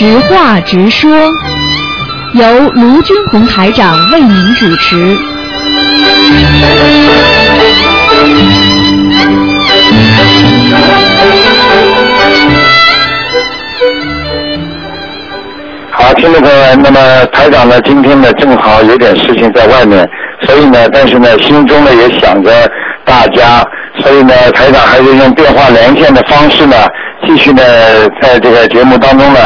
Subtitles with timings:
[0.00, 1.10] 直话直说，
[2.32, 5.14] 由卢军红台长为您主持。
[15.90, 20.08] 好，听众朋友们，那么台长呢，今天呢正好有点事情在外面，
[20.46, 22.50] 所以呢，但是呢，心中呢也想着
[23.04, 23.62] 大家，
[23.98, 26.74] 所以呢，台长还是用电话连线的方式呢，
[27.28, 27.62] 继续呢，
[28.22, 29.40] 在这个节目当中呢，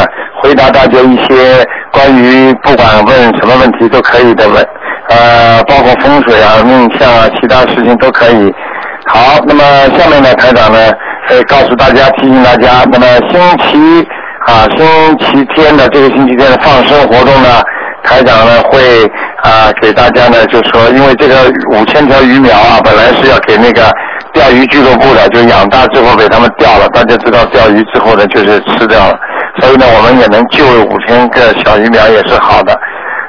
[0.44, 4.62] 回答大家一些关于不管问什么问题都可以的问，
[5.08, 8.52] 呃，包括风水啊、命相啊，其他事情都可以。
[9.06, 9.64] 好，那么
[9.96, 10.78] 下面呢，台长呢，
[11.28, 14.06] 会告诉大家，提醒大家，那么星期
[14.46, 17.62] 啊，星期天的这个星期天的放生活动呢，
[18.02, 19.02] 台长呢会
[19.42, 21.36] 啊给大家呢就说，因为这个
[21.70, 23.90] 五千条鱼苗啊，本来是要给那个
[24.34, 26.86] 钓鱼俱乐部的，就养大之后被他们钓了。
[26.88, 29.18] 大家知道钓鱼之后呢，就是吃掉了，
[29.60, 32.78] 所以呢，我们也能救五千个小鱼苗也是好的。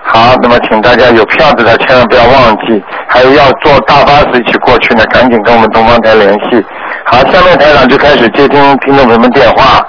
[0.07, 6.63] 好，那么请大家有票子的千万不要忘记，还有要坐大巴士一起过去呢，赶紧跟我们东方台联系。
[7.05, 9.83] 好，下面台长就开始接听听众朋友们电话。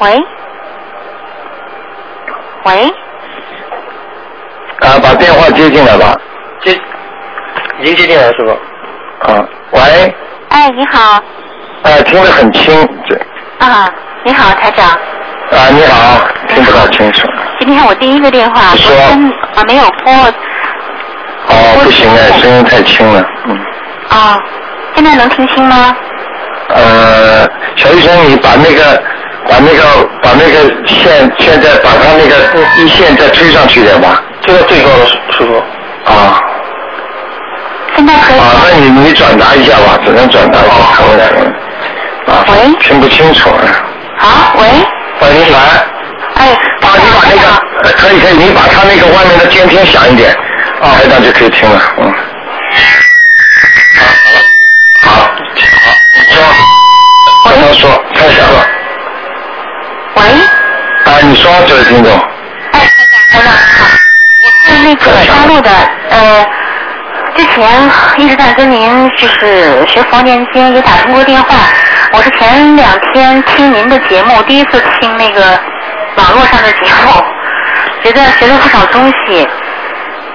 [0.00, 0.24] 喂，
[2.64, 2.94] 喂，
[4.80, 6.14] 啊，把电话接进来吧。
[6.62, 6.72] 接，
[7.80, 9.32] 已经接进来了，师傅。
[9.32, 10.14] 啊，喂，
[10.50, 11.22] 哎，你好，
[11.82, 12.74] 啊，听得很清，
[13.08, 13.16] 这
[13.64, 13.88] 啊，
[14.24, 17.26] 你好，台长，啊，你好，听不到清楚。
[17.60, 20.12] 今天我第一个电话，你说昨天啊没有拨
[21.48, 23.58] 哦，不行哎，声音太轻了，嗯。
[24.08, 24.38] 啊，
[24.94, 25.96] 现在能听清吗？
[26.68, 29.02] 呃，小医生，你把那个
[29.48, 32.34] 把那个把那个线现在把它那个
[32.82, 34.20] 一线再推上去点吧。
[34.40, 35.62] 这个最高的师师傅。
[36.10, 36.40] 啊
[37.96, 38.60] 现在可以啊，吗？
[38.64, 41.54] 那你你转达一下吧，只能转达一下，看不见。
[42.26, 43.62] 啊，喂听不清楚啊。
[44.18, 44.66] 好，喂，
[45.20, 45.58] 喂，你来。
[46.34, 47.48] 哎，啊，你把那个
[47.84, 50.30] 呃可以可以，你把他那个外面的监听响一点，
[50.82, 52.14] 啊，台长就可以听了，嗯。
[55.02, 55.26] 好，好，好，
[56.14, 56.42] 你说，
[57.44, 58.66] 不能说，太响了。
[60.16, 60.22] 喂，
[61.04, 62.12] 啊，你说，这位听众。
[62.72, 63.86] 哎，台长，台长好，
[64.42, 65.70] 我是那个大陆的，
[66.10, 66.46] 呃，
[67.36, 71.56] 之前一直在跟您就是学佛念经，也打通过电话。
[72.16, 75.42] 我是前两天听您的节目，第一次听那个
[76.16, 77.22] 网络上的节目，
[78.02, 79.46] 觉得学了不少东西，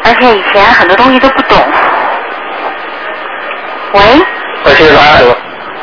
[0.04, 1.58] 而且以前很多东西都不懂。
[3.94, 4.02] 喂
[4.64, 5.24] 我听来，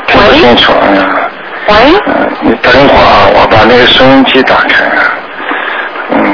[0.06, 1.30] 听不清楚，哎呀。
[1.66, 1.74] 喂，
[2.06, 5.02] 嗯，你等一会儿啊，我把那个收音机打开啊。
[6.12, 6.32] 嗯，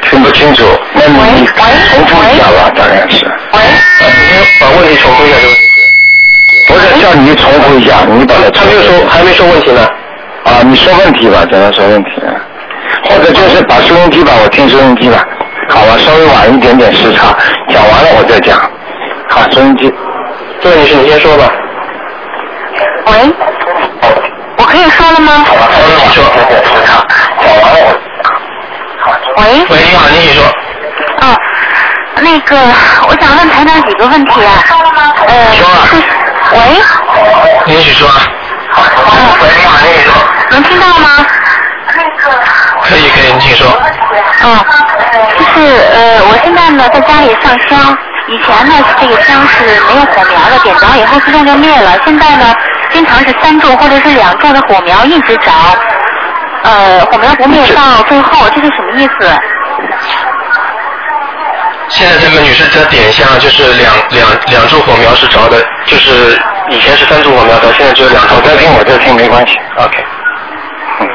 [0.00, 1.44] 听不清楚，那你喂
[1.90, 3.26] 重复一下吧，大概是。
[3.52, 3.60] 喂，
[4.58, 5.67] 把问题重复一下这个问题。
[5.67, 5.67] 不
[6.78, 9.86] 是叫你重复一下，你把它他没有说，还没说问题呢。
[10.44, 12.10] 啊，你说问题吧，叫他说问题，
[13.04, 15.22] 或者就是把收音机吧，我听收音机吧，
[15.68, 17.36] 好吧，稍微晚一点点时差，
[17.68, 18.58] 讲完了我再讲。
[19.28, 19.92] 好，收音机。
[20.60, 21.50] 这位女士你先说吧。
[23.06, 23.12] 喂，
[24.56, 25.44] 我可以说了吗？
[25.46, 27.04] 好了，稍微晚一点点时差，
[27.40, 27.88] 讲完了我。
[29.36, 29.42] 喂。
[29.68, 30.44] 喂，你好，你请说。
[31.20, 31.36] 哦，
[32.22, 32.56] 那个，
[33.08, 34.64] 我想问台长几个问题啊。
[35.26, 35.84] 呃，说啊
[36.48, 36.60] 是喂，
[37.66, 38.08] 您请说。
[38.08, 40.12] 喂，你好，你说。
[40.50, 41.26] 能听到吗？
[42.82, 43.66] 可以可以，您请说。
[43.68, 44.64] 哦，
[45.36, 47.96] 就是呃，我现在呢在家里上香，
[48.28, 51.98] 以前呢这个香是没有火苗的，点着以后自动就灭了。
[52.04, 52.54] 现在呢，
[52.92, 55.52] 经常是三柱或者是两柱的火苗一直着，
[56.64, 59.38] 呃，火苗不灭到最后，这是什么意思？
[61.98, 68.36] 现在这个女士在点香，就是两两两柱火苗是着的，就是以前是三柱火苗着，现在只有两柱。
[68.36, 69.58] 我在听，我在听，没关系。
[69.76, 70.04] OK。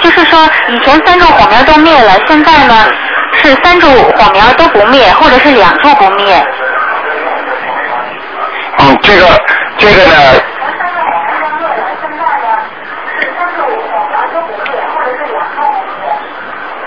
[0.01, 2.85] 就是说，以前三柱火苗都灭了，现在呢
[3.41, 6.45] 是三柱火苗都不灭，或者是两柱不灭。
[8.79, 9.25] 嗯，这个
[9.77, 10.13] 这个呢，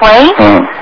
[0.01, 0.76] 喂，嗯，那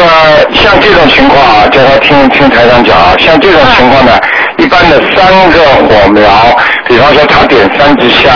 [0.00, 4.12] 个像这种情况啊，叫他听听台长讲啊，像这种情况呢，
[4.56, 6.24] 一般的三个火苗，
[6.86, 8.32] 比方说他点三支香，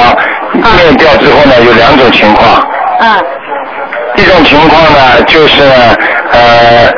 [0.52, 2.66] 灭掉之后呢，有两种情况，
[3.00, 3.24] 嗯
[4.16, 5.62] 一种情况呢，就是
[6.30, 6.88] 呃，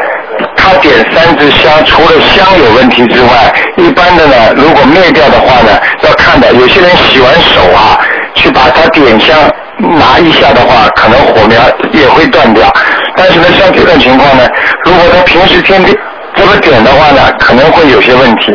[0.56, 7.98] 他点三支香，除了香有问题之外，一般的呢，如果灭掉的话呢，要看的，有些人洗完手啊，
[8.34, 9.34] 去把它点香
[9.78, 11.60] 拿一下的话，可能火苗
[11.92, 12.70] 也会断掉。
[13.16, 14.46] 但是呢，像这种情况呢，
[14.84, 15.96] 如果他平时天天
[16.34, 18.52] 这么点的话呢，可能会有些问题。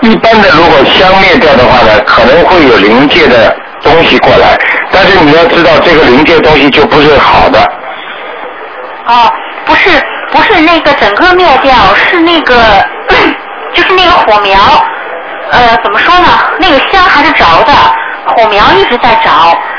[0.00, 4.56] 一般的，如果香灭掉的话呢，可能会有临界的东西过来，
[4.90, 7.60] 但是你要知道，这个临界东西就不是好的。
[9.06, 9.30] 哦，
[9.66, 9.90] 不是
[10.32, 12.54] 不是那个整个灭掉，是那个
[13.74, 14.58] 就是那个火苗，
[15.50, 16.28] 呃，怎么说呢？
[16.58, 17.72] 那个香还是着的，
[18.34, 19.30] 火苗一直在着。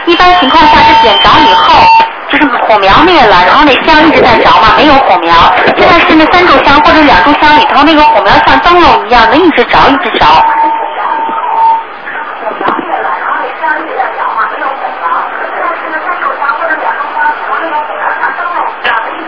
[0.06, 1.84] 一般情况下是点着以后，
[2.30, 5.34] 就是火苗灭了，然后那香一直在着嘛，没有火苗。
[5.78, 10.26] 现在是那三炷香或者两炷香里头，那个火苗像灯笼一样的一直着，一直着。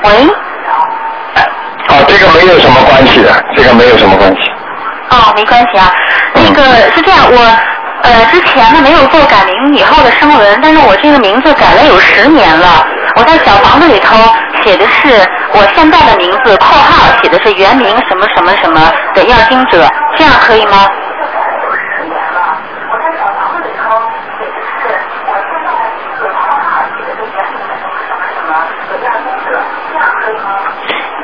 [0.04, 0.28] 喂，
[1.88, 4.52] 啊，这个没有什么关系的，这个没有什么关系。
[5.10, 5.92] 哦，没关系啊。
[6.34, 7.38] 那个是这样，我
[8.04, 12.86] 呃之前呢没有做改名以后的声纹，但是我这个名字改了有十年了。
[13.16, 14.16] 我在小房子里头
[14.64, 15.10] 写的是
[15.54, 19.88] 我现在的名字，括号写的是原名什么什么什么的要经者，
[20.18, 20.88] 这样可以吗？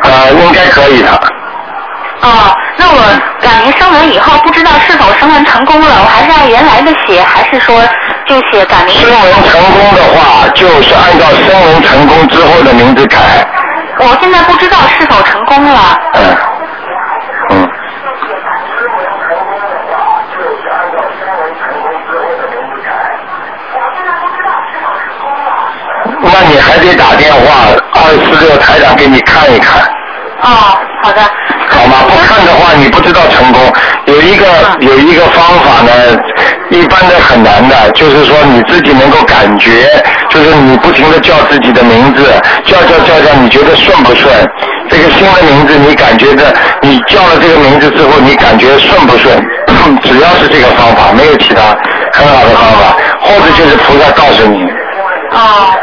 [0.03, 1.09] 呃，应该可以的。
[2.21, 2.97] 哦，那我
[3.39, 7.75] 改名声纹以后，不知道是否声纹成功了，我还是按原来的写，还是说
[8.27, 8.93] 就写改名？
[8.99, 13.17] 声纹成功的话，就是按照声纹成功之后的名字改。
[13.99, 15.97] 我现在不知道是否成功了。
[16.13, 16.37] 嗯。
[17.49, 17.69] 嗯。
[26.21, 29.81] 那你还得打电话，二四六台长给你看一看。
[30.41, 30.77] 哦，
[31.07, 31.21] 好的。
[31.69, 31.95] 好吗？
[32.09, 33.61] 不看的话，你不知道成功。
[34.07, 34.45] 有一个
[34.79, 35.91] 有一个方法呢，
[36.69, 39.87] 一般的很难的，就是说你自己能够感觉，
[40.29, 42.23] 就是你不停的叫自己的名字，
[42.65, 44.27] 叫叫叫叫，你觉得顺不顺？
[44.89, 49.37] 这个新的名字，你感觉的，你叫了这个名字之后，你感觉顺不顺？
[50.03, 51.61] 只要是这个方法，没有其他
[52.13, 54.63] 很好的方法，或者就是菩萨告诉你。
[55.31, 55.76] 哦。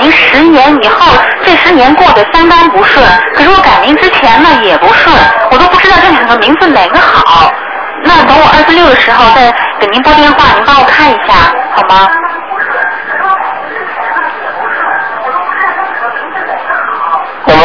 [0.00, 1.06] 您十年以后，
[1.44, 3.04] 这十年过得相当不顺。
[3.34, 5.14] 可是我改名之前呢也不顺，
[5.50, 7.50] 我都不知道这两个名字哪个好。
[8.04, 11.34] 那等我二十六的时候再给您拨电话，您帮我看一下
[11.74, 12.08] 好吗？
[17.46, 17.62] 那么，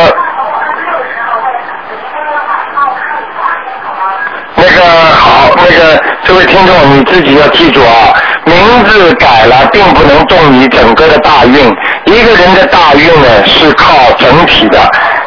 [4.55, 4.83] 那个
[5.15, 8.13] 好，那个这位听众你自己要记住啊。
[8.43, 11.73] 名字改了，并不能动你整个的大运。
[12.11, 14.77] 一个人的大运呢，是靠整体的，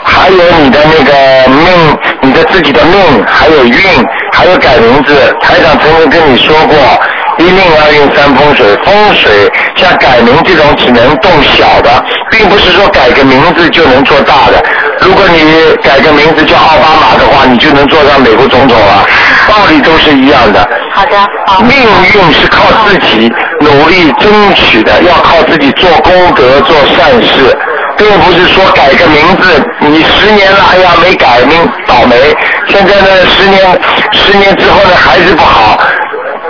[0.04, 3.74] 还有你的那个命，你的自己的命，还有运，
[4.32, 5.34] 还有改名字。
[5.40, 6.76] 台长曾经跟你说过，
[7.38, 14.62] 一命二运三风水，风水像改名这种只能动小的，并不是说改个名字就能做大的。
[15.00, 15.40] 如果你
[15.82, 19.06] 改个名字叫奥巴马的话，你就能做上美国总统了，
[19.48, 20.68] 道理都是一样的。
[20.94, 21.64] 好的。
[21.64, 27.56] 命运是靠自己努力争取的，要靠自己做功德、做善事，
[27.96, 32.16] 并不是说改个名字，你十年了，哎呀没改名倒霉。
[32.68, 33.80] 现在呢，十年
[34.12, 35.78] 十年之后呢，还是不好。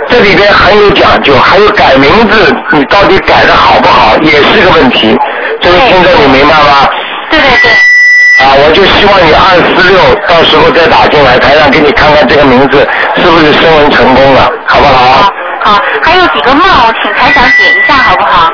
[0.07, 5.17] 这里边很有讲究，还有改名字，你到底改的好不好，也是个问题。
[5.59, 6.87] 这位听众，你明白吗？
[7.31, 7.94] 对对对。
[8.35, 9.95] 啊，我就希望你二四六
[10.27, 15.31] 到时候再打进来，台上给你看看这个名字是不是升文成功了，好不好？
[15.63, 16.63] 好，好，还有几个梦，
[17.01, 18.49] 请台长解一下，好不好？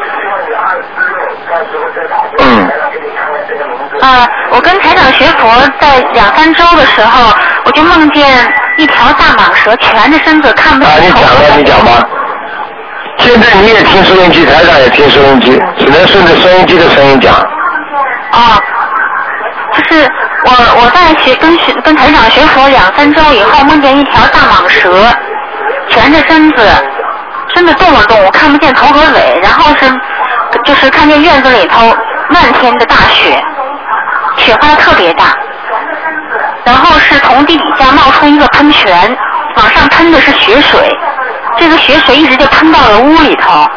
[2.39, 2.69] 嗯。
[4.01, 7.33] 啊，我跟台长学佛在两三周的时候，
[7.65, 8.23] 我就梦见
[8.77, 11.21] 一条大蟒蛇蜷着身子看不见头。
[11.21, 12.07] 啊，你讲吧，你讲吧。
[13.17, 17.33] 现在你也听收音机，台长也听收音机，只能顺着收音机的声音讲。
[17.33, 18.61] 啊。
[19.89, 20.09] 是
[20.45, 24.89] 我我在学跟学跟台长学佛两三周以后，梦见一条大蟒蛇，
[25.89, 26.63] 蜷着身子，
[27.53, 29.85] 身子动了动，我看不见头和尾，然后是
[30.63, 31.95] 就是看见院子里头
[32.29, 33.43] 漫天的大雪，
[34.37, 35.25] 雪花特别大，
[36.63, 39.17] 然后是从地底下冒出一个喷泉，
[39.55, 40.97] 往上喷的是雪水，
[41.57, 43.67] 这个雪水一直就喷到了屋里头。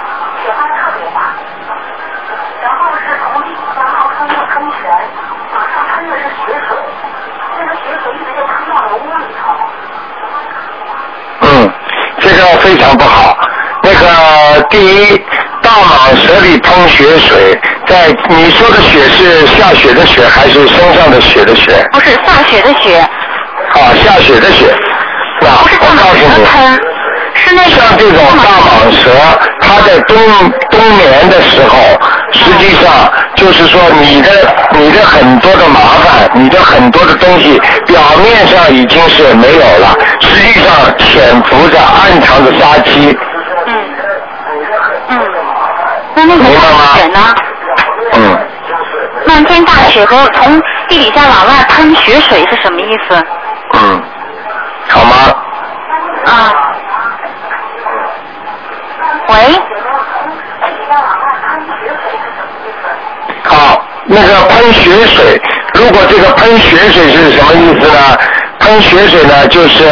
[12.61, 13.37] 非常不好。
[13.83, 15.19] 那个第一，
[15.62, 21.87] 大蟒蛇里喷雪水，在你说的雪是下雪的雪，还是身上的雪的雪？
[21.93, 22.99] 不是下雪的雪。
[22.99, 24.75] 啊，下雪的雪。
[25.41, 26.45] 那我告诉你，
[27.35, 29.11] 是那像这种大蟒蛇，
[29.61, 30.17] 它在冬
[30.71, 31.76] 冬眠的时候，
[32.35, 34.29] 实际上就是说你的
[34.73, 39.97] 你的很多的麻烦，你的很多的东西，表面上已经是没有了。
[40.21, 43.17] 实际上潜伏着暗藏的杀机。
[43.67, 43.75] 嗯
[45.09, 45.21] 嗯。
[46.14, 47.35] 那那个大雪呢？
[48.12, 48.38] 嗯，
[49.26, 53.25] 漫天大雪和从地底下往外喷雪水是什么意思？
[64.14, 65.40] 那个喷雪水，
[65.75, 68.16] 如果这个喷雪水是什么意思呢？
[68.61, 69.85] 喷雪水呢，就是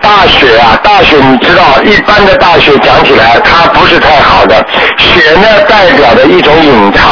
[0.00, 4.54] 大雪啊，大雪你知道，一般的大雪讲起来它不是太好的，
[4.98, 7.02] 雪呢代表着一种隐藏，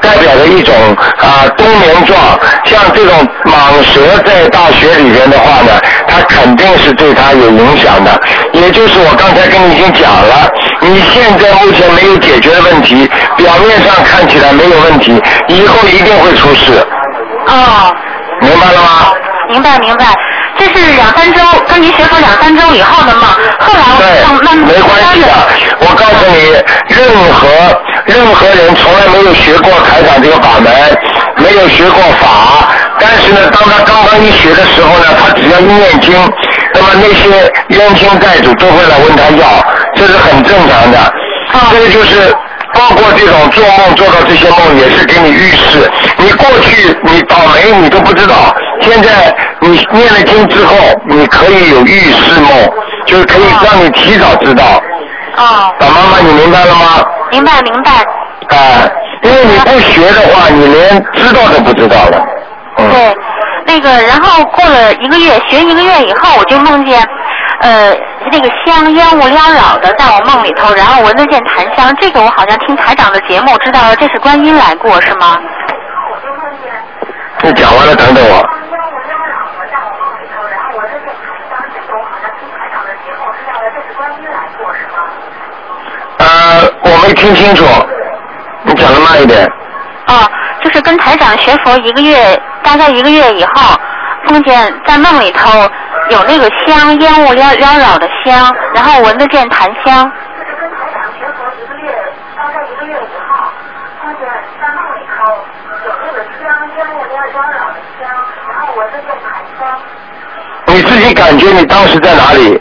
[0.00, 0.74] 代表着一种
[1.18, 2.16] 啊冬眠状，
[2.64, 5.72] 像这种蟒蛇在大雪里边的话呢，
[6.06, 8.18] 它肯定是对它有影响的，
[8.52, 10.48] 也就是我刚才跟你已经讲了，
[10.82, 16.84] 你现在目前没有解决的问题，表面上看起来没有问题，以后一定会出事，
[17.46, 17.94] 哦，
[18.40, 19.14] 明白了吗？
[19.48, 20.06] 明白明白，
[20.58, 23.24] 这是两三周跟您学佛两三周以后的梦，
[23.60, 25.28] 后来我对慢慢，没关系的。
[25.80, 26.56] 我告诉你，
[26.88, 27.48] 任何
[28.06, 30.72] 任何人从来没有学过台长这个法门，
[31.36, 36.14] 没有学过法，但是呢，当他刚刚一学的时候呢，他只要一念经，
[36.74, 39.46] 那么那些冤亲债主都会来问他要，
[39.94, 40.98] 这是很正常的。
[41.70, 42.34] 这个就是。
[42.74, 45.90] 包括这种做梦做到这些梦，也是给你预示。
[46.16, 48.34] 你过去你倒霉你都不知道，
[48.80, 49.10] 现在
[49.60, 50.74] 你念了经之后，
[51.06, 52.50] 你可以有预示梦，
[53.04, 54.64] 就是可以让你提早知道。
[55.36, 57.04] 哦，老妈妈，你明白了吗？
[57.30, 57.90] 明白明白。
[58.56, 58.88] 啊、
[59.22, 62.26] 因为你不学的话，你连知道都不知道了。
[62.78, 62.90] 嗯。
[62.90, 63.14] 对，
[63.66, 67.06] 那个，然后过了一个月，学一个月以后，我就梦见，
[67.60, 67.94] 呃，
[68.32, 71.94] 那个香烟雾缭绕的在我梦里头，然后闻得见檀香。
[72.00, 75.36] 这个我好像听台长的节目知道了，这是观音来过是吗？
[77.42, 78.48] 你讲完了，等等我。
[86.18, 86.26] 呃，
[86.84, 87.66] 我没听清楚，
[88.62, 89.44] 你讲的慢一点。
[90.06, 90.26] 哦，
[90.62, 93.78] 就是跟台长学佛一个月，大概一个月以后，
[94.28, 95.68] 梦见在梦里头
[96.12, 100.12] 有那个香烟雾缭缭绕的香，然后闻得见檀香。
[110.66, 112.60] 你自己感觉你当时在哪里？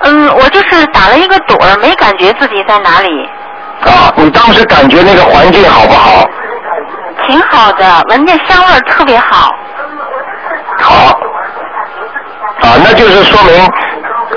[0.00, 3.30] 嗯，我就是打了一个盹儿，没感觉自己在哪里，
[3.82, 6.28] 啊，你当时感觉那个环境好不好？
[7.26, 9.36] 挺好的，闻见香味儿特别好。
[9.36, 9.65] 好。
[12.66, 13.52] 啊，那就是说明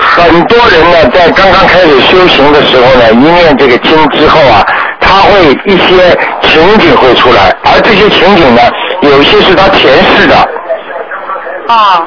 [0.00, 4.64] 很多人呢，在刚刚开始修行的时候呢，一念这个经之后啊，
[5.00, 8.62] 他会一些情景会出来，而这些情景呢，
[9.02, 10.36] 有些是他前世的。
[11.66, 12.02] 啊。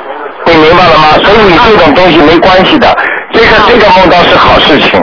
[0.45, 1.03] 你明白了吗？
[1.23, 2.93] 所以你这种东西没关系的，
[3.31, 4.99] 这个这个梦到是好事情。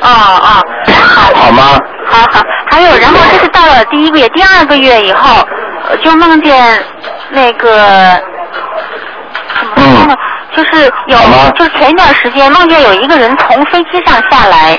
[0.00, 1.78] 啊啊，好好吗？
[2.06, 5.46] 好好，还有，然后这是到了第一个月，第二个月以后，
[5.88, 6.84] 呃就梦见
[7.30, 8.20] 那个
[9.76, 10.14] 怎么说呢？
[10.54, 11.18] 就是有，
[11.56, 14.78] 就是前一段时间梦见有一个人从飞机上下来，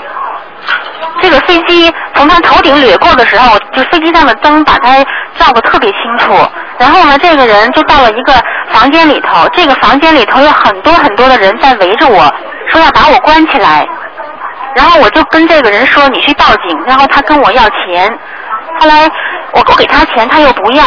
[1.21, 5.03] 这个飞机从他头顶掠过的时候，就飞机上的灯把他
[5.37, 6.33] 照得特别清楚。
[6.77, 8.33] 然后呢，这个人就到了一个
[8.69, 12.31] 房间里头，这个房间里头有很多很多的人在围着我，
[12.69, 13.87] 说要把我关起来。
[14.75, 18.11] 然后我就跟这个人说你去报警，然后他跟我要钱，
[18.79, 19.09] 后来
[19.51, 20.83] 我不给他钱他又不要，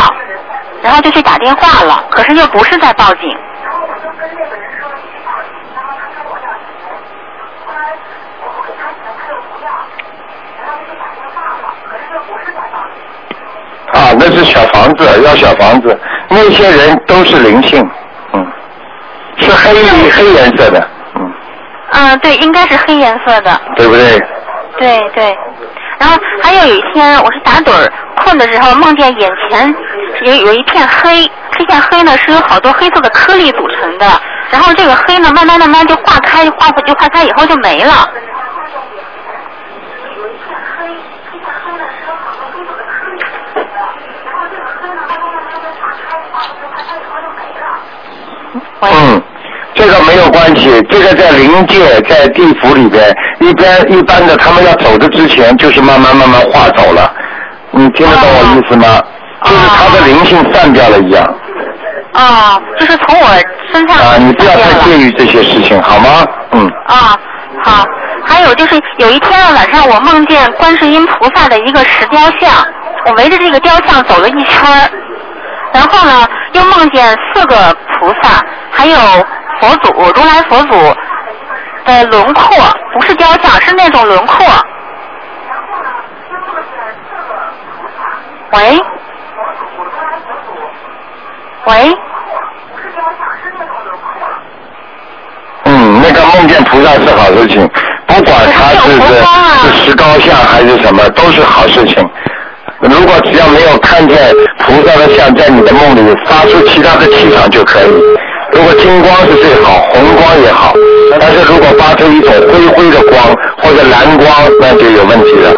[0.82, 3.36] 然后就去打电话了，可是又不是在报警。
[13.92, 17.82] 啊，那是小房子，要小房子，那些人都是灵性，
[18.32, 18.46] 嗯，
[19.38, 19.74] 是黑
[20.10, 20.88] 黑颜色的，
[21.92, 23.60] 嗯，对，应该是黑颜色的。
[23.76, 24.18] 对不对？
[24.78, 25.36] 对对，
[25.98, 29.74] 然后还有有一天我是打盹儿困的时候，梦见眼前
[30.22, 34.06] 有有一片黑，这片黑呢是由好多黑色的颗粒组成的，
[34.50, 37.92] 然后这个黑呢慢慢慢慢就化开，化就化开以后就没了。
[48.82, 49.22] 嗯，
[49.74, 57.12] 这个没有关系，这个在灵界，在地府里边，一般一般的，他们要走的之前，就是慢慢慢慢化走了。
[57.70, 59.00] 你听得懂我意思吗？
[59.44, 61.22] 就是他的灵性散掉了一样。
[62.12, 63.26] 啊，就是从我
[63.72, 66.26] 身上啊，你不要太介意这些事情，好吗？
[66.52, 66.70] 嗯。
[66.86, 67.16] 啊，
[67.62, 67.84] 好。
[68.24, 72.50] 还有就是有一天晚上，我梦见观世音菩萨的一个石雕像，
[73.06, 74.90] 我围着这个雕像走了一圈儿，
[75.72, 78.42] 然后呢，又梦见四个菩萨，
[78.76, 78.96] 还有
[79.58, 80.76] 佛祖，如来佛祖
[81.86, 82.56] 的轮廓，
[82.92, 84.46] 不是雕像，是那种轮廓。
[88.52, 88.78] 喂？
[91.66, 91.98] 喂？
[95.64, 97.66] 嗯，那个梦见菩萨是好事情，
[98.06, 102.06] 不管他是我是有佛光啊是是石膏像还是什么，都是好事情。
[102.80, 104.18] 如果只要没有看见
[104.58, 108.15] 菩萨的像在你的梦里发出其他的气场就可以。
[108.56, 110.72] 如果金光是最好，红光也好，
[111.20, 113.22] 但是如果发出一种灰灰的光
[113.58, 114.26] 或者蓝光，
[114.58, 115.50] 那就有问题了，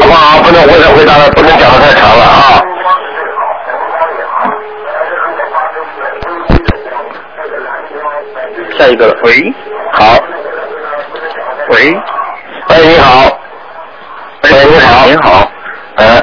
[0.00, 0.40] 好不好？
[0.40, 2.62] 不能回答回答了，不能讲的太长了啊。
[8.78, 9.52] 下一个了，喂，
[9.92, 10.16] 好，
[11.70, 11.92] 喂，
[12.68, 13.36] 哎，你好，
[14.42, 15.50] 哎喂，你好，您好，
[15.96, 16.22] 哎，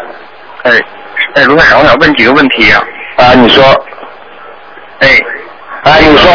[0.64, 0.72] 哎，
[1.36, 2.82] 哎，卢台长，我想问几个问题啊、
[3.18, 3.76] 啊，你说，哎，
[5.84, 6.32] 啊，你说，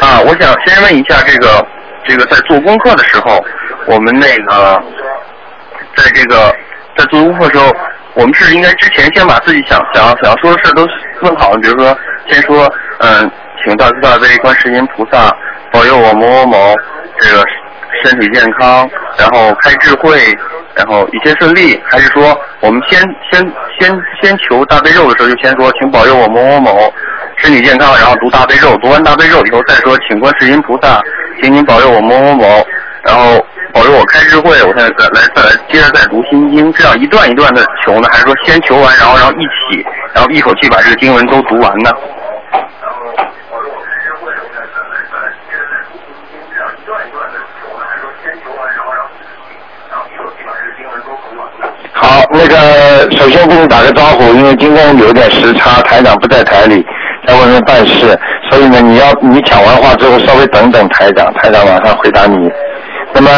[0.00, 1.66] 啊，我想先问一下这个，
[2.06, 3.42] 这个在做功课的时候，
[3.86, 4.82] 我们那个，
[5.96, 6.54] 在这个
[6.96, 7.74] 在做功课的时候，
[8.14, 10.86] 我们是应该之前先把自己想想想要说的事都
[11.22, 11.96] 问好，比如说
[12.28, 13.30] 先说，嗯，
[13.64, 15.34] 请大慈大悲观世音菩萨
[15.72, 16.74] 保佑我某某某
[17.18, 17.42] 这个
[18.04, 18.88] 身体健康，
[19.18, 20.20] 然后开智慧，
[20.74, 23.00] 然后一切顺利，还是说我们先
[23.32, 23.40] 先
[23.80, 26.94] 先先求大悲咒的时候就先说，请保佑我某某某
[27.38, 31.00] 身体健康，然后读大悲咒，读完大悲咒以后再说，请观世音菩萨，
[31.40, 32.66] 请您保佑我某某某，
[33.04, 41.90] 然后保佑我开智慧，我现在再来再来接着再读心经，这样一段一段的求呢，还是说先求完，然后然后一起，然后一口气把这个经文都读完呢？
[51.92, 56.86] 好，那个首先跟你打个招呼，因为今天有点时差，台长不在台里，
[57.28, 58.18] 在外面办事，
[58.50, 62.50] 所以呢，你要你讲完话之后稍微等等台长，台长马上回答你。
[63.12, 63.28] 那么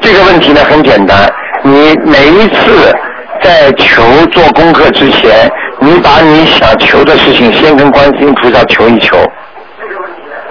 [0.00, 2.92] 这个问题呢很简单，你每一次
[3.40, 5.48] 在求做功课之前，
[5.78, 9.16] 你把你想求的事情先跟观世音菩萨求一求，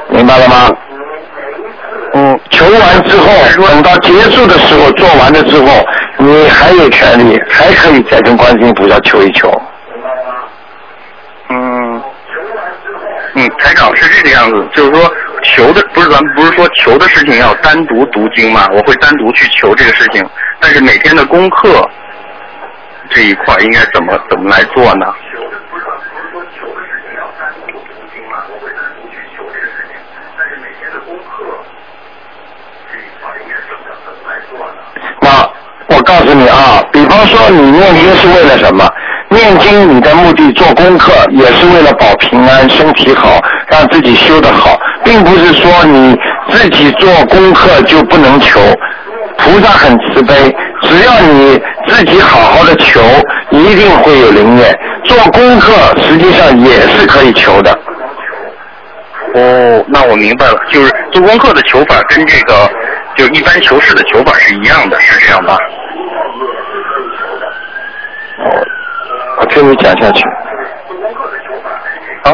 [0.07, 0.71] 明白了吗？
[2.15, 3.27] 嗯，求完之后，
[3.67, 5.85] 等到结束的时候，做完了之后，
[6.17, 9.51] 你还有权利，还可以再跟观世音菩萨求一求。
[11.49, 12.01] 嗯，
[13.35, 15.09] 嗯，台长是这个样子，就是说
[15.41, 20.21] 求的不是咱们不是说求的事情要单独读经嘛，我会单独去求这个事情，
[20.59, 21.89] 但是每天的功课
[23.09, 25.05] 这一块应该怎么怎么来做呢？
[35.21, 38.85] 那我告诉你啊，比方说你念经是为了什么？
[39.29, 43.39] 念经你的目的做功课也是为了保平安、身体好，
[43.73, 46.15] 让自己修得好，并不是说你
[46.49, 48.59] 自己做功课就不能求。
[49.35, 53.01] 菩萨很慈悲，只要你自己好好的求，
[53.49, 54.79] 一定会有灵验。
[55.03, 57.71] 做功课实际上也是可以求的。
[59.33, 62.69] 哦，那我明白了，就是做功课的求法跟这个
[63.15, 65.57] 就一般求事的求法是一样的，是这样吧？
[68.37, 68.45] 哦
[69.39, 70.21] 我听你讲下去。
[72.23, 72.31] 啊？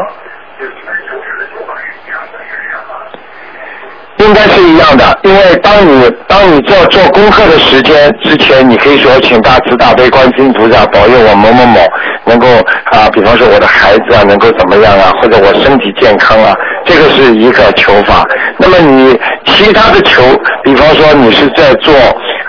[4.19, 11.79] 应该是一样的，因为当你当你做做功课的时间之前，你可以说请大慈大悲观世音菩萨保佑我某某某
[12.25, 12.45] 能够
[12.91, 16.53] 啊，比方说我的孩子啊能够怎么样啊，或者我身体健康啊，
[16.85, 18.25] 这个是一个求法。
[18.57, 20.21] 那么你其他的求，
[20.63, 21.93] 比方说你是在做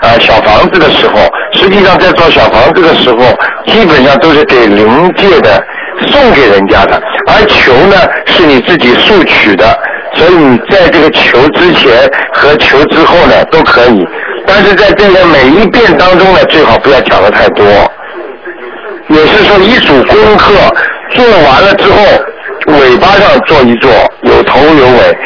[0.02, 1.14] 啊小房子的时候，
[1.52, 3.16] 实际上在做小房子的时候，
[3.66, 5.62] 基本上都是给灵界的
[6.08, 9.78] 送给人家的，而求呢是你自己速取的。
[10.14, 14.06] 所以你在这个求之前和求之后呢都可以，
[14.46, 17.64] 但是在这个每一遍当中呢，最好不要讲的太多。
[19.08, 20.52] 也是说一组功课
[21.10, 21.98] 做完了之后，
[22.78, 23.90] 尾巴上做一做，
[24.22, 25.18] 有头有尾，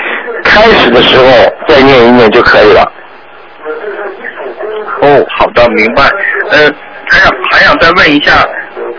[0.42, 1.24] 开始的时候
[1.68, 2.92] 再念一念就可以了。
[5.02, 6.02] 哦，好的，明白。
[6.50, 6.72] 呃，
[7.10, 8.32] 还想还想再问一下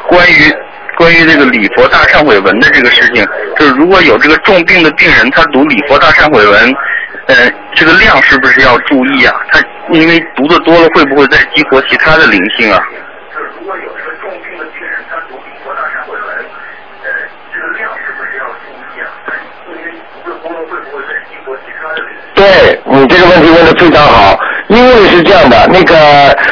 [0.08, 0.54] 关于
[0.98, 3.26] 关于这个礼佛大忏悔文的这个事情，
[3.58, 6.76] 就是如果有这个重病的病人，他读礼佛大忏悔文，
[7.28, 7.36] 呃，
[7.74, 9.34] 这个量是不是要注意啊？
[9.52, 9.60] 他
[9.92, 12.80] 因为读的多了，会不会再激活其他的灵性啊？
[22.36, 25.96] 对你这个问题问的非常好，因为是这样的，那个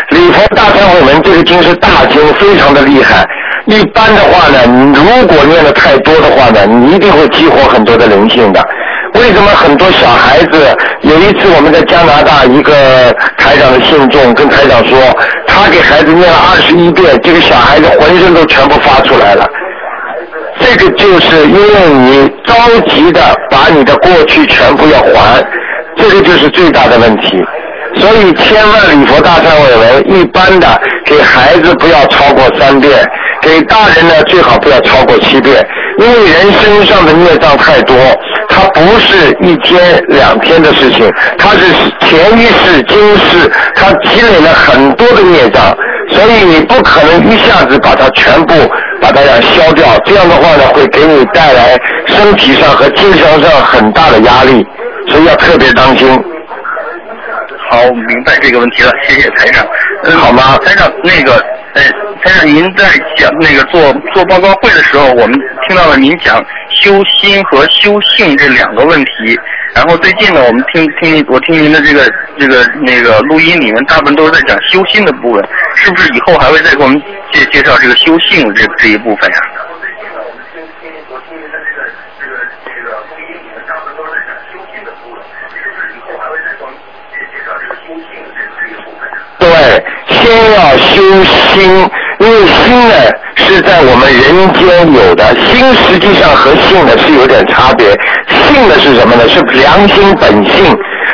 [0.09, 3.25] 礼佛大忏悔文这个经是大经，非常的厉害。
[3.65, 8.61] 一般的话呢，你如果念的太多的话呢，你一定会激活很多的灵性的。
[9.15, 12.73] 为什么很多小孩子有一次我们在加拿大，一个
[13.37, 14.97] 台长的信众跟台长说，
[15.47, 19.47] 他给孩子念了二十一遍，这个小孩子浑身都全部发出来了。
[20.59, 22.53] 这个就是因为你着
[22.87, 25.43] 急的把你的过去全部要还，
[25.95, 27.41] 这个就是最大的问题。
[27.95, 30.67] 所以千万礼佛大忏悔文，一般的
[31.05, 32.91] 给孩子不要超过三遍，
[33.43, 35.61] 给大人呢最好不要超过七遍，
[35.97, 37.95] 因为人身上的孽障太多，
[38.49, 41.59] 它不是一天两天的事情，它是
[41.99, 45.75] 前一世今世，它积累了很多的孽障，
[46.09, 48.53] 所以你不可能一下子把它全部
[49.01, 51.77] 把它要消掉，这样的话呢会给你带来
[52.07, 54.65] 身体上和精神上很大的压力，
[55.09, 56.07] 所以要特别当心。
[57.69, 59.65] 好，我明白这个问题了，谢谢台长。
[60.05, 61.33] 嗯，好吗台长，那个，
[61.73, 61.81] 呃，
[62.23, 62.85] 台长，您在
[63.17, 65.33] 讲那个做做报告会的时候，我们
[65.67, 69.37] 听到了您讲修心和修性这两个问题。
[69.75, 72.09] 然后最近呢，我们听听我听您的这个
[72.39, 75.43] 这个那个录音里面，大部分都是在讲修心的部分，
[75.75, 77.01] 是不是以后还会再给我们
[77.33, 79.37] 介介绍这个修性这这一部分呀、
[89.39, 89.49] 对，
[90.07, 91.89] 先要修心，
[92.23, 92.95] 因为心呢
[93.35, 97.87] 是在我们人间有的，心实际上和性呢是有点差别。
[98.47, 99.27] 性呢是什么呢？
[99.27, 100.73] 是良心本性。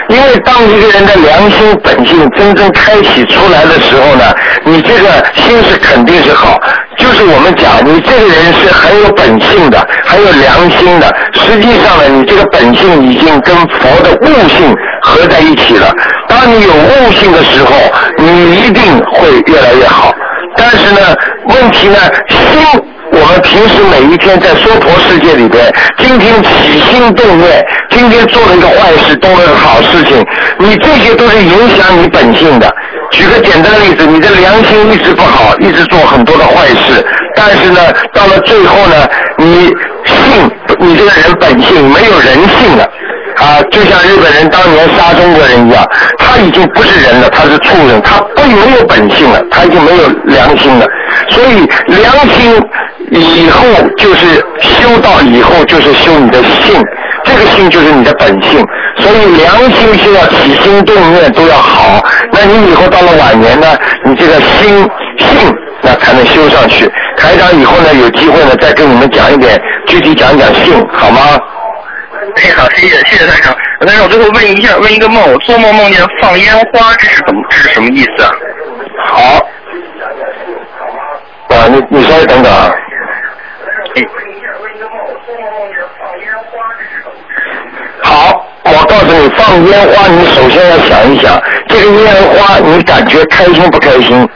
[0.09, 4.25] 因为当一个人的良心本性真正开启出来的时候呢，
[4.63, 6.59] 你这个心是肯定是好。
[6.97, 11.07] 就是我们讲，你这个人是很有本性的，很有良心的。
[11.33, 15.91] 实际上呢，你这个本性已经跟佛的悟性合在一起了。
[16.27, 17.73] 当你有悟性的时候，
[18.19, 20.13] 你一定会越来越好。
[20.59, 21.15] 但是呢，
[21.47, 21.95] 问题呢，
[22.27, 22.37] 心，
[23.13, 30.21] 我们平时每一天在娑婆世界里边，今天起心动念，今天做了一个坏事，动了个好事情，
[30.57, 32.69] 你这些都是影响你本性的。
[33.11, 37.03] 举个简单的例子，你的良心一直不好，一直做很多的坏事，
[37.35, 37.79] 但是呢，
[38.13, 39.67] 到了最后呢，你
[40.05, 42.85] 性，你这个人本性没有人性了。
[43.39, 45.81] 啊，就像日本人当年杀中国人一样，
[46.17, 50.85] 他已经不是人了，他是畜生，他不没有本性了，他已经没有良心了。
[51.29, 52.61] 所以良心
[53.11, 53.63] 以后
[53.97, 56.83] 就是修道以后就是修你的性，
[57.23, 58.61] 这个性就是你的本性。
[58.97, 63.67] 所以良心是要起心动念都要好，那你以后到了晚年呢，
[64.03, 64.85] 你这个心
[65.17, 66.91] 性那才能修上去。
[67.15, 71.21] 台长以后呢有机会呢再跟你们讲一点，具体讲讲性，好吗？
[72.35, 73.53] 哎，好，谢谢谢谢台长。
[73.79, 78.31] 台长，我最后问一下，问一个梦，我做梦梦见放烟花，这是怎么这是什么意思啊？
[79.05, 79.47] 好。
[81.49, 82.71] 啊，你你稍微等等啊。
[83.95, 84.01] 哎，
[88.03, 94.29] 好，我告诉你，放烟花，你首先要想一想，这个烟花你感觉开心不开心？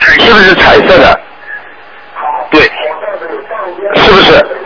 [0.00, 1.20] 是不是彩色的？
[2.50, 2.60] 对，
[3.94, 4.32] 是不是？
[4.32, 4.61] 是。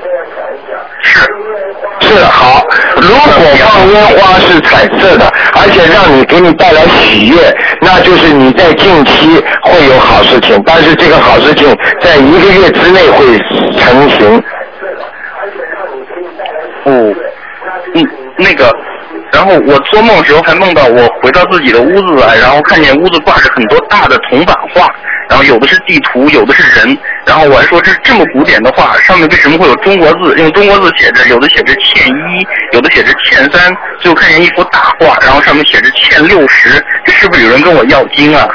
[2.01, 2.63] 是好，
[2.97, 13.39] 如果放烟花是彩色的，而且让你给你带来喜悦，那就是你在近期会有好事情，但是这个好事情在一个月之内会
[13.79, 14.43] 成型。
[16.85, 17.15] 哦，
[17.95, 18.73] 嗯，那个，
[19.33, 24.87] 然后我做梦的时候还梦到我回到自己的屋子来，然后看见屋子挂着很多大的铜版画，
[25.29, 30.37] 然后有的是地图，有的是人，然后我还说这这么古典的画，上面为什么会有中国字？
[30.39, 38.49] 用中国字写着，有的写着欠一，有的写着欠三，最后看见一幅大画，然后上面写着欠六十，这是不是有人跟我要金啊？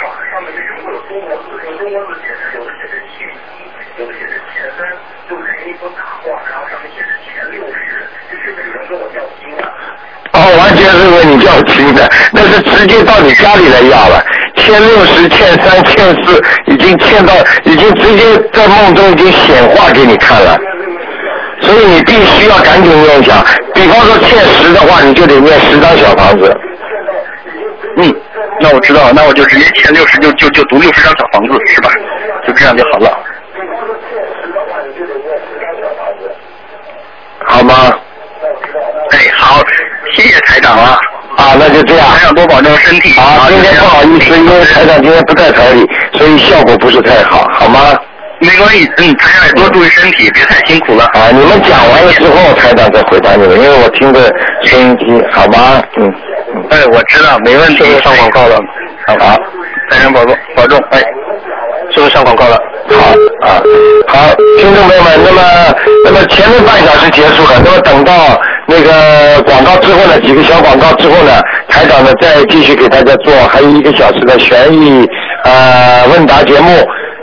[10.34, 14.26] 哦，完全是为你要金的，那是直接到你家里来要了，
[14.72, 17.34] 欠六十、欠三、欠四，已经欠到，
[17.66, 20.58] 已经直接在梦中已经显化给你看了，
[21.60, 23.44] 所以你必须要赶紧念下。
[23.74, 26.58] 比方说欠十的话，你就得念十张小房子。
[27.98, 28.16] 嗯，
[28.62, 31.90] 那我知道了，那我就直接欠六十，就就就读六十张小房子，是吧？
[32.48, 33.20] 就这样就好了。
[37.46, 37.74] 好吗？
[39.12, 39.62] 哎，好，
[40.14, 40.98] 谢谢台长啊。
[41.62, 42.08] 啊，那就这样。
[42.10, 43.14] 台长多保重身体。
[43.20, 45.86] 好，今天不好意思，因为台长今天不在台里，
[46.18, 47.80] 所以效果不是太好，好吗？
[48.40, 51.06] 没关系，嗯，台长也多注意身体，别太辛苦了。
[51.14, 54.20] 啊，你们讲完了之后，台长再回答你们，因为我听着
[54.64, 55.82] 收音机，好吗？
[55.98, 56.12] 嗯。
[56.72, 57.84] 哎，我知道，没问题。
[58.04, 58.58] 上广告了。
[59.08, 59.16] 好，
[59.90, 61.02] 台长保重，保重，哎。
[61.94, 62.58] 是不是上广告了？
[62.90, 63.12] 好
[63.46, 63.62] 啊，
[64.08, 65.42] 好，听众朋友们，那么
[66.06, 68.14] 那么前面半小时结束了，那么等到
[68.72, 71.32] 那个广告之后呢，几个小广告之后呢，
[71.68, 75.06] 台长呢再继续给大家做还有一个小时的悬疑
[75.44, 76.72] 呃问答节目。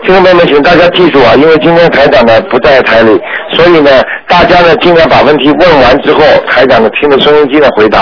[0.05, 3.19] 听众朋友们，请大家记住啊，因为今天台长呢不在台里，
[3.53, 3.91] 所以呢，
[4.29, 7.97] 大家呢尽量把问题问完之后，台长呢听着收音机的回答。